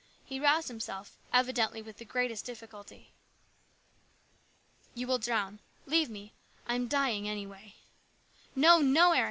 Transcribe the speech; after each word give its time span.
He 0.25 0.39
roused 0.39 0.67
himself, 0.67 1.15
evidently 1.31 1.79
with 1.79 1.97
the 1.97 2.05
greatest 2.05 2.43
difficulty." 2.43 3.13
You 4.95 5.05
will 5.05 5.19
drown. 5.19 5.59
Leave 5.85 6.09
me. 6.09 6.33
I 6.65 6.73
am 6.73 6.87
dying, 6.87 7.29
anyway."" 7.29 7.75
No, 8.65 8.79
no, 8.79 9.11
Eric! 9.11 9.19